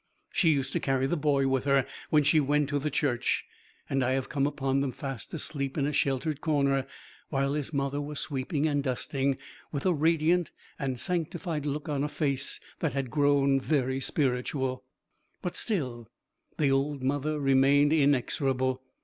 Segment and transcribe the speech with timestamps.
[0.31, 3.45] She used to carry the boy with her when she went to the church,
[3.87, 6.87] and I have come upon him fast asleep in a sheltered corner,
[7.29, 9.37] while his mother was sweeping and dusting,
[9.71, 14.83] with a radiant and sanctified look on a face that had grown very spiritual.
[15.43, 16.07] But still
[16.57, 18.81] the old mother remained inexorable.